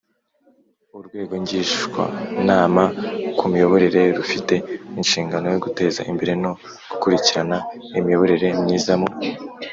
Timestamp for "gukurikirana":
6.91-7.57